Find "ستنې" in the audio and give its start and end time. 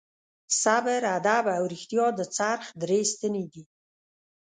3.11-3.45